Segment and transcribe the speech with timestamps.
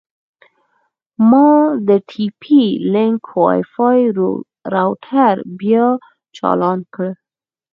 [1.29, 1.49] ما
[1.87, 2.61] د ټي پي
[2.93, 3.99] لینک وای فای
[4.73, 5.87] روټر بیا
[6.37, 7.07] چالان کړ.